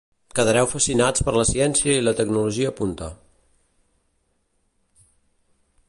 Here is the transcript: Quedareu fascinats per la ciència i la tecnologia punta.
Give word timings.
Quedareu 0.37 0.67
fascinats 0.69 1.25
per 1.27 1.33
la 1.35 1.43
ciència 1.49 1.97
i 1.99 2.05
la 2.07 2.13
tecnologia 2.21 2.73
punta. 2.79 3.13